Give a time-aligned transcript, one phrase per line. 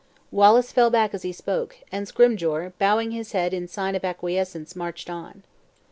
[0.31, 4.75] Wallace fell back as he spoke, and Scrymgeour, bowing his head in sign of acquiescence
[4.75, 5.43] marched on.